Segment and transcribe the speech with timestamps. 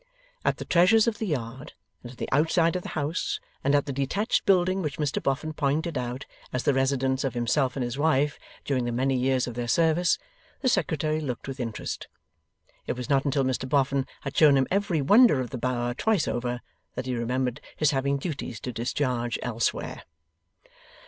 [0.43, 3.85] At the treasures of the yard, and at the outside of the house, and at
[3.85, 7.99] the detached building which Mr Boffin pointed out as the residence of himself and his
[7.99, 10.17] wife during the many years of their service,
[10.61, 12.07] the Secretary looked with interest.
[12.87, 16.27] It was not until Mr Boffin had shown him every wonder of the Bower twice
[16.27, 16.61] over,
[16.95, 20.01] that he remembered his having duties to discharge elsewhere.